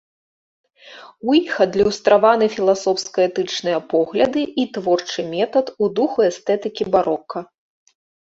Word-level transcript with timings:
У 1.31 1.35
іх 1.39 1.57
адлюстраваны 1.65 2.47
філасофска-этычныя 2.55 3.77
погляды 3.93 4.43
і 4.63 4.67
творчы 4.79 5.27
метад 5.35 5.65
у 5.83 5.93
духу 5.99 6.19
эстэтыкі 6.31 6.83
барока. 6.97 7.39